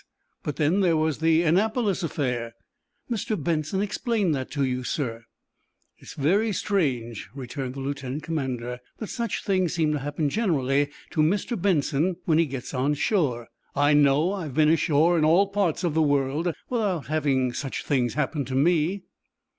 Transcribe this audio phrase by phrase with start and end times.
[0.41, 2.55] But then there was the Annapolis affair."
[3.11, 3.35] "Mr.
[3.39, 5.25] Benson explained that to you, sir."
[5.99, 11.21] "It's very strange," returned the lieutenant commander, "that such things seem to happen generally to
[11.21, 11.55] Mr.
[11.61, 13.49] Benson when he gets on shore.
[13.75, 17.85] I know I have been ashore, in all parts of the world, without having such
[17.85, 19.03] things happen to me."